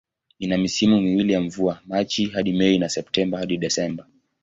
Ina 0.39 0.57
misimu 0.57 1.01
miwili 1.01 1.33
ya 1.33 1.41
mvua, 1.41 1.79
Machi 1.85 2.25
hadi 2.25 2.53
Mei 2.53 2.77
na 2.77 2.89
Septemba 2.89 3.37
hadi 3.37 3.57
Disemba. 3.57 4.07